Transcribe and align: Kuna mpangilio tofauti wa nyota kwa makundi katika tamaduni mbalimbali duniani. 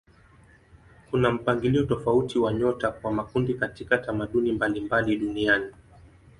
Kuna 1.11 1.31
mpangilio 1.31 1.83
tofauti 1.83 2.39
wa 2.39 2.53
nyota 2.53 2.91
kwa 2.91 3.11
makundi 3.11 3.53
katika 3.53 3.97
tamaduni 3.97 4.51
mbalimbali 4.51 5.15
duniani. 5.17 5.73